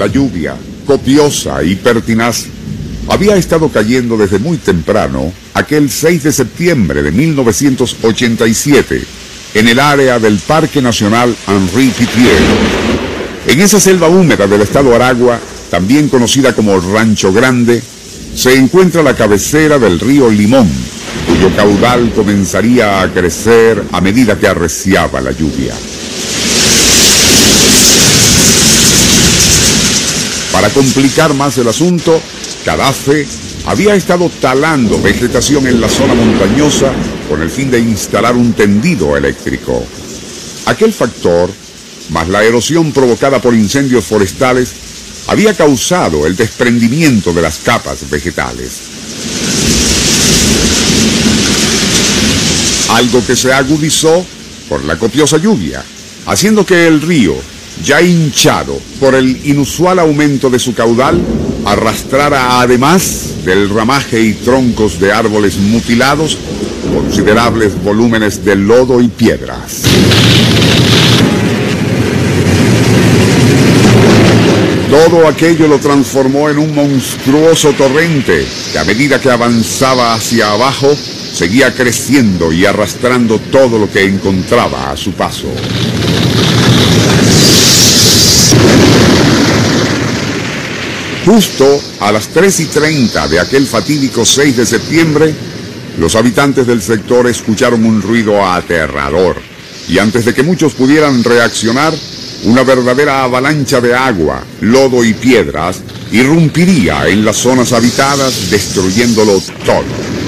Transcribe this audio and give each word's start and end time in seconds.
La 0.00 0.06
lluvia, 0.06 0.56
copiosa 0.86 1.62
y 1.62 1.74
pertinaz, 1.74 2.46
había 3.10 3.36
estado 3.36 3.68
cayendo 3.68 4.16
desde 4.16 4.38
muy 4.38 4.56
temprano 4.56 5.30
aquel 5.52 5.90
6 5.90 6.22
de 6.22 6.32
septiembre 6.32 7.02
de 7.02 7.12
1987 7.12 9.04
en 9.52 9.68
el 9.68 9.78
área 9.78 10.18
del 10.18 10.38
Parque 10.38 10.80
Nacional 10.80 11.36
Henri 11.46 11.90
Pittier. 11.90 12.40
En 13.46 13.60
esa 13.60 13.78
selva 13.78 14.08
húmeda 14.08 14.46
del 14.46 14.62
estado 14.62 14.94
Aragua, 14.94 15.38
también 15.70 16.08
conocida 16.08 16.54
como 16.54 16.80
Rancho 16.80 17.30
Grande, 17.30 17.82
se 18.34 18.54
encuentra 18.54 19.02
la 19.02 19.14
cabecera 19.14 19.78
del 19.78 20.00
río 20.00 20.30
Limón, 20.30 20.70
cuyo 21.28 21.54
caudal 21.54 22.10
comenzaría 22.14 23.02
a 23.02 23.12
crecer 23.12 23.84
a 23.92 24.00
medida 24.00 24.38
que 24.38 24.48
arreciaba 24.48 25.20
la 25.20 25.32
lluvia. 25.32 25.74
Para 30.60 30.74
complicar 30.74 31.32
más 31.32 31.56
el 31.56 31.68
asunto, 31.68 32.20
Cadafe 32.66 33.26
había 33.64 33.94
estado 33.94 34.30
talando 34.42 35.00
vegetación 35.00 35.66
en 35.66 35.80
la 35.80 35.88
zona 35.88 36.12
montañosa 36.12 36.92
con 37.30 37.40
el 37.40 37.48
fin 37.48 37.70
de 37.70 37.78
instalar 37.78 38.36
un 38.36 38.52
tendido 38.52 39.16
eléctrico. 39.16 39.82
Aquel 40.66 40.92
factor, 40.92 41.50
más 42.10 42.28
la 42.28 42.44
erosión 42.44 42.92
provocada 42.92 43.40
por 43.40 43.54
incendios 43.54 44.04
forestales, 44.04 44.74
había 45.28 45.54
causado 45.54 46.26
el 46.26 46.36
desprendimiento 46.36 47.32
de 47.32 47.40
las 47.40 47.56
capas 47.60 48.10
vegetales. 48.10 48.80
Algo 52.90 53.26
que 53.26 53.34
se 53.34 53.50
agudizó 53.50 54.26
por 54.68 54.84
la 54.84 54.98
copiosa 54.98 55.38
lluvia, 55.38 55.82
haciendo 56.26 56.66
que 56.66 56.86
el 56.86 57.00
río, 57.00 57.34
ya 57.84 58.02
hinchado 58.02 58.78
por 58.98 59.14
el 59.14 59.46
inusual 59.46 59.98
aumento 59.98 60.50
de 60.50 60.58
su 60.58 60.74
caudal, 60.74 61.20
arrastrara 61.64 62.60
además 62.60 63.44
del 63.44 63.70
ramaje 63.70 64.20
y 64.20 64.32
troncos 64.34 65.00
de 65.00 65.12
árboles 65.12 65.56
mutilados 65.56 66.38
considerables 66.94 67.82
volúmenes 67.82 68.44
de 68.44 68.56
lodo 68.56 69.00
y 69.00 69.08
piedras. 69.08 69.82
Todo 74.90 75.28
aquello 75.28 75.68
lo 75.68 75.78
transformó 75.78 76.50
en 76.50 76.58
un 76.58 76.74
monstruoso 76.74 77.72
torrente 77.74 78.44
que 78.72 78.78
a 78.78 78.84
medida 78.84 79.20
que 79.20 79.30
avanzaba 79.30 80.14
hacia 80.14 80.50
abajo 80.50 80.92
seguía 81.32 81.72
creciendo 81.72 82.52
y 82.52 82.66
arrastrando 82.66 83.38
todo 83.38 83.78
lo 83.78 83.88
que 83.88 84.04
encontraba 84.04 84.90
a 84.90 84.96
su 84.96 85.12
paso. 85.12 85.46
Justo 91.24 91.80
a 92.00 92.10
las 92.10 92.28
3 92.28 92.60
y 92.60 92.64
30 92.66 93.28
de 93.28 93.40
aquel 93.40 93.66
fatídico 93.66 94.24
6 94.24 94.56
de 94.56 94.66
septiembre, 94.66 95.34
los 95.98 96.16
habitantes 96.16 96.66
del 96.66 96.82
sector 96.82 97.28
escucharon 97.28 97.84
un 97.84 98.02
ruido 98.02 98.44
aterrador 98.44 99.36
y 99.88 99.98
antes 99.98 100.24
de 100.24 100.34
que 100.34 100.42
muchos 100.42 100.74
pudieran 100.74 101.22
reaccionar, 101.22 101.92
una 102.44 102.62
verdadera 102.62 103.24
avalancha 103.24 103.80
de 103.80 103.94
agua, 103.94 104.42
lodo 104.60 105.04
y 105.04 105.12
piedras 105.12 105.82
irrumpiría 106.10 107.06
en 107.08 107.24
las 107.24 107.36
zonas 107.36 107.72
habitadas 107.72 108.50
destruyéndolo 108.50 109.40
todo. 109.64 110.19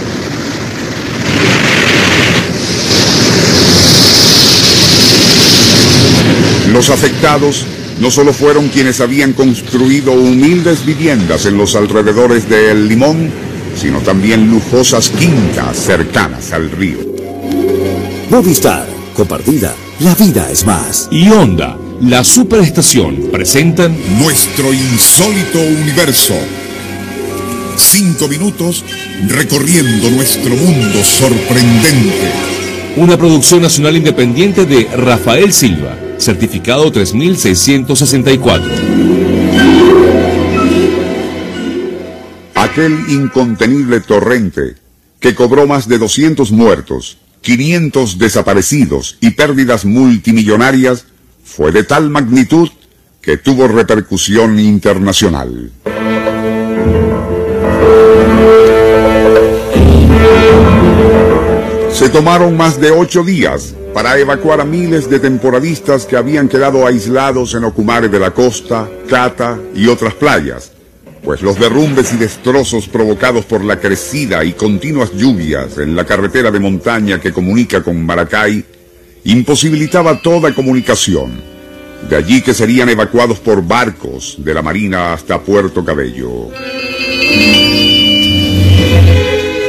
Los 6.82 6.90
afectados 6.90 7.64
no 8.00 8.10
solo 8.10 8.32
fueron 8.32 8.68
quienes 8.68 9.00
habían 9.00 9.34
construido 9.34 10.10
humildes 10.10 10.84
viviendas 10.84 11.46
en 11.46 11.56
los 11.56 11.76
alrededores 11.76 12.48
de 12.48 12.72
El 12.72 12.88
Limón, 12.88 13.30
sino 13.80 14.00
también 14.00 14.50
lujosas 14.50 15.10
quintas 15.10 15.76
cercanas 15.76 16.52
al 16.52 16.72
río. 16.72 16.98
Movistar, 18.30 18.88
compartida, 19.14 19.72
la 20.00 20.16
vida 20.16 20.50
es 20.50 20.66
más. 20.66 21.06
Y 21.12 21.28
Honda, 21.28 21.78
la 22.00 22.24
superestación, 22.24 23.28
presentan 23.30 23.96
Nuestro 24.18 24.74
insólito 24.74 25.60
universo. 25.60 26.34
Cinco 27.76 28.26
minutos 28.26 28.84
recorriendo 29.28 30.10
nuestro 30.10 30.56
mundo 30.56 31.04
sorprendente. 31.04 32.32
una 32.96 33.16
producción 33.16 33.62
nacional 33.62 33.96
independiente 33.96 34.66
de 34.66 34.88
Rafael 34.96 35.52
Silva, 35.52 35.96
certificado 36.22 36.90
3664. 36.92 38.70
Aquel 42.54 42.96
incontenible 43.08 44.00
torrente 44.00 44.76
que 45.18 45.34
cobró 45.34 45.66
más 45.66 45.88
de 45.88 45.98
200 45.98 46.52
muertos, 46.52 47.18
500 47.40 48.18
desaparecidos 48.18 49.18
y 49.20 49.30
pérdidas 49.30 49.84
multimillonarias 49.84 51.06
fue 51.44 51.72
de 51.72 51.82
tal 51.82 52.08
magnitud 52.08 52.70
que 53.20 53.36
tuvo 53.36 53.66
repercusión 53.68 54.58
internacional. 54.60 55.72
Se 61.92 62.08
tomaron 62.08 62.56
más 62.56 62.80
de 62.80 62.90
ocho 62.90 63.22
días 63.22 63.74
para 63.92 64.18
evacuar 64.18 64.60
a 64.60 64.64
miles 64.64 65.08
de 65.10 65.20
temporadistas 65.20 66.06
que 66.06 66.16
habían 66.16 66.48
quedado 66.48 66.86
aislados 66.86 67.54
en 67.54 67.64
Ocumare 67.64 68.08
de 68.08 68.18
la 68.18 68.32
Costa, 68.32 68.88
Cata 69.08 69.58
y 69.74 69.86
otras 69.86 70.14
playas, 70.14 70.72
pues 71.22 71.42
los 71.42 71.58
derrumbes 71.58 72.12
y 72.12 72.16
destrozos 72.16 72.88
provocados 72.88 73.44
por 73.44 73.62
la 73.62 73.78
crecida 73.78 74.44
y 74.44 74.52
continuas 74.52 75.12
lluvias 75.12 75.78
en 75.78 75.94
la 75.94 76.04
carretera 76.04 76.50
de 76.50 76.60
montaña 76.60 77.20
que 77.20 77.32
comunica 77.32 77.82
con 77.82 78.04
Maracay 78.04 78.64
imposibilitaba 79.24 80.20
toda 80.20 80.54
comunicación. 80.54 81.52
De 82.08 82.16
allí 82.16 82.42
que 82.42 82.54
serían 82.54 82.88
evacuados 82.88 83.38
por 83.38 83.64
barcos 83.64 84.36
de 84.38 84.54
la 84.54 84.62
Marina 84.62 85.12
hasta 85.12 85.40
Puerto 85.40 85.84
Cabello. 85.84 86.48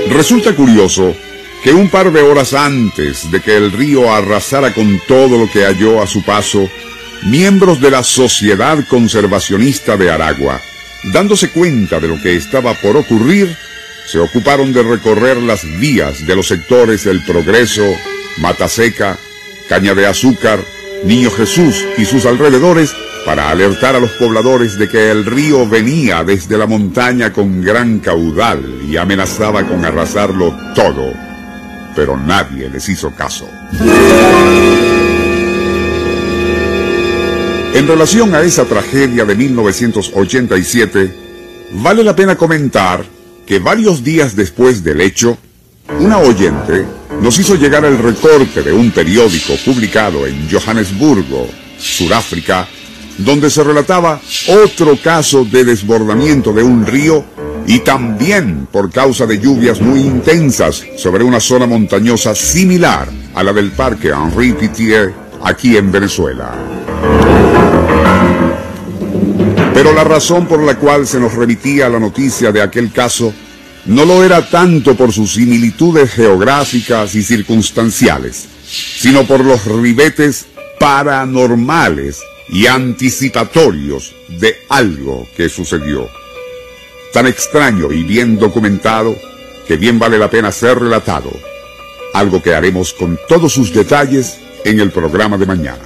Resulta 0.09 0.55
curioso 0.55 1.13
que 1.63 1.71
un 1.73 1.89
par 1.89 2.11
de 2.11 2.21
horas 2.21 2.53
antes 2.53 3.31
de 3.31 3.39
que 3.39 3.55
el 3.55 3.71
río 3.71 4.13
arrasara 4.13 4.73
con 4.73 4.99
todo 5.07 5.37
lo 5.37 5.49
que 5.49 5.63
halló 5.63 6.01
a 6.01 6.07
su 6.07 6.21
paso, 6.21 6.69
miembros 7.23 7.79
de 7.79 7.89
la 7.89 8.03
Sociedad 8.03 8.85
Conservacionista 8.89 9.95
de 9.95 10.11
Aragua, 10.11 10.59
dándose 11.13 11.51
cuenta 11.51 12.01
de 12.01 12.09
lo 12.09 12.21
que 12.21 12.35
estaba 12.35 12.73
por 12.73 12.97
ocurrir, 12.97 13.55
se 14.05 14.19
ocuparon 14.19 14.73
de 14.73 14.83
recorrer 14.83 15.37
las 15.37 15.63
vías 15.79 16.27
de 16.27 16.35
los 16.35 16.47
sectores 16.47 17.05
El 17.05 17.23
Progreso, 17.23 17.85
Mataseca, 18.39 19.17
Caña 19.69 19.95
de 19.95 20.05
Azúcar, 20.05 20.59
Niño 21.05 21.31
Jesús 21.31 21.85
y 21.97 22.03
sus 22.03 22.25
alrededores 22.25 22.93
para 23.25 23.49
alertar 23.49 23.95
a 23.95 24.01
los 24.01 24.11
pobladores 24.11 24.77
de 24.77 24.89
que 24.89 25.11
el 25.11 25.25
río 25.25 25.65
venía 25.65 26.25
desde 26.25 26.57
la 26.57 26.67
montaña 26.67 27.31
con 27.31 27.61
gran 27.61 27.99
caudal 27.99 28.81
y 28.85 28.97
amenazaba 28.97 29.65
con 29.65 29.85
arrasarlo 29.85 30.53
todo. 30.75 31.32
Pero 31.95 32.17
nadie 32.17 32.69
les 32.69 32.87
hizo 32.89 33.11
caso. 33.11 33.47
En 37.73 37.87
relación 37.87 38.35
a 38.35 38.41
esa 38.41 38.65
tragedia 38.65 39.25
de 39.25 39.35
1987, 39.35 41.13
vale 41.71 42.03
la 42.03 42.15
pena 42.15 42.35
comentar 42.35 43.03
que 43.45 43.59
varios 43.59 44.03
días 44.03 44.35
después 44.35 44.83
del 44.83 45.01
hecho, 45.01 45.37
una 45.99 46.19
oyente 46.19 46.85
nos 47.19 47.39
hizo 47.39 47.55
llegar 47.55 47.83
el 47.85 47.97
recorte 47.97 48.63
de 48.63 48.73
un 48.73 48.91
periódico 48.91 49.53
publicado 49.65 50.27
en 50.27 50.47
Johannesburgo, 50.49 51.49
Sudáfrica, 51.79 52.67
donde 53.17 53.49
se 53.49 53.63
relataba 53.63 54.19
otro 54.47 54.97
caso 55.01 55.45
de 55.45 55.63
desbordamiento 55.63 56.53
de 56.53 56.63
un 56.63 56.85
río 56.85 57.25
y 57.65 57.79
también 57.79 58.67
por 58.71 58.91
causa 58.91 59.25
de 59.25 59.39
lluvias 59.39 59.81
muy 59.81 60.01
intensas 60.01 60.83
sobre 60.97 61.23
una 61.23 61.39
zona 61.39 61.65
montañosa 61.65 62.35
similar 62.35 63.07
a 63.33 63.43
la 63.43 63.53
del 63.53 63.71
Parque 63.71 64.09
Henri 64.09 64.53
Pitié 64.53 65.13
aquí 65.43 65.77
en 65.77 65.91
Venezuela. 65.91 66.53
Pero 69.73 69.93
la 69.93 70.03
razón 70.03 70.45
por 70.45 70.61
la 70.61 70.75
cual 70.75 71.07
se 71.07 71.19
nos 71.19 71.33
remitía 71.33 71.89
la 71.89 71.99
noticia 71.99 72.51
de 72.51 72.61
aquel 72.61 72.91
caso 72.91 73.33
no 73.85 74.05
lo 74.05 74.23
era 74.23 74.49
tanto 74.49 74.95
por 74.95 75.11
sus 75.11 75.33
similitudes 75.33 76.11
geográficas 76.11 77.15
y 77.15 77.23
circunstanciales, 77.23 78.47
sino 78.65 79.25
por 79.25 79.43
los 79.43 79.65
ribetes 79.65 80.45
paranormales 80.79 82.21
y 82.49 82.67
anticipatorios 82.67 84.15
de 84.39 84.55
algo 84.69 85.27
que 85.35 85.49
sucedió. 85.49 86.22
Tan 87.13 87.27
extraño 87.27 87.91
y 87.91 88.01
bien 88.01 88.39
documentado 88.39 89.15
que 89.67 89.77
bien 89.77 89.99
vale 89.99 90.17
la 90.17 90.31
pena 90.31 90.51
ser 90.51 90.79
relatado. 90.79 91.29
Algo 92.15 92.41
que 92.41 92.55
haremos 92.55 92.91
con 92.91 93.19
todos 93.29 93.53
sus 93.53 93.71
detalles 93.71 94.39
en 94.65 94.79
el 94.79 94.89
programa 94.91 95.37
de 95.37 95.45
mañana. 95.45 95.83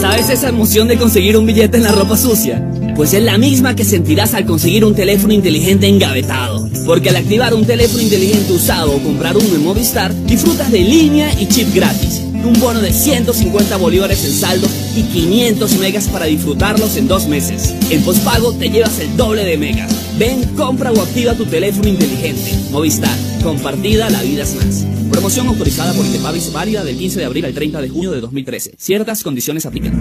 ¿Sabes 0.00 0.30
esa 0.30 0.48
emoción 0.48 0.88
de 0.88 0.98
conseguir 0.98 1.36
un 1.36 1.46
billete 1.46 1.76
en 1.76 1.84
la 1.84 1.92
ropa 1.92 2.16
sucia? 2.16 2.60
Pues 2.96 3.14
es 3.14 3.22
la 3.22 3.38
misma 3.38 3.76
que 3.76 3.84
sentirás 3.84 4.34
al 4.34 4.46
conseguir 4.46 4.84
un 4.84 4.96
teléfono 4.96 5.32
inteligente 5.32 5.86
engavetado. 5.86 6.68
Porque 6.84 7.10
al 7.10 7.16
activar 7.16 7.54
un 7.54 7.66
teléfono 7.66 8.02
inteligente 8.02 8.52
usado 8.52 8.96
o 8.96 8.98
comprar 9.00 9.36
uno 9.36 9.54
en 9.54 9.62
Movistar, 9.62 10.12
disfrutas 10.26 10.72
de 10.72 10.80
línea 10.80 11.32
y 11.40 11.46
chip 11.46 11.72
gratis. 11.72 12.20
Un 12.44 12.58
bono 12.58 12.80
de 12.80 12.92
150 12.92 13.76
bolívares 13.76 14.24
en 14.24 14.32
saldo 14.32 14.66
y 14.96 15.02
500 15.02 15.78
megas 15.78 16.08
para 16.08 16.26
disfrutarlos 16.26 16.96
en 16.96 17.08
dos 17.08 17.26
meses. 17.26 17.74
En 17.90 18.02
pospago 18.02 18.52
te 18.54 18.70
llevas 18.70 18.98
el 19.00 19.16
doble 19.16 19.44
de 19.44 19.56
megas. 19.56 19.92
Ven, 20.18 20.42
compra 20.56 20.92
o 20.92 21.00
activa 21.00 21.34
tu 21.34 21.44
teléfono 21.46 21.88
inteligente. 21.88 22.54
Movistar, 22.70 23.16
compartida 23.42 24.08
la 24.10 24.22
vida 24.22 24.44
es 24.44 24.54
más. 24.54 24.86
Promoción 25.10 25.48
autorizada 25.48 25.92
por 25.92 26.04
Intepavis 26.06 26.52
válida 26.52 26.84
del 26.84 26.96
15 26.96 27.20
de 27.20 27.24
abril 27.24 27.44
al 27.44 27.54
30 27.54 27.80
de 27.82 27.88
junio 27.88 28.10
de 28.10 28.20
2013. 28.20 28.74
Ciertas 28.78 29.22
condiciones 29.22 29.66
aplican. 29.66 29.94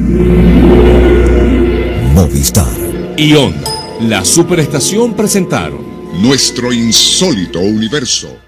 Movistar. 2.13 2.67
Y 3.17 3.33
Onda, 3.33 3.97
la 4.01 4.23
superestación 4.25 5.15
presentaron 5.15 5.93
Nuestro 6.21 6.71
insólito 6.71 7.59
universo. 7.59 8.42